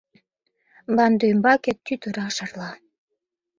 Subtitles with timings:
[0.91, 2.71] Мландӱмбаке тӱтыра шарла.